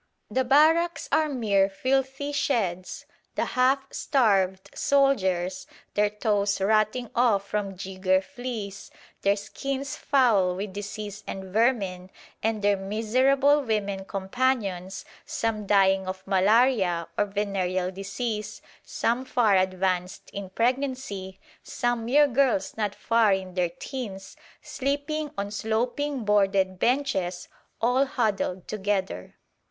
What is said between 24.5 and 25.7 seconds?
sleeping on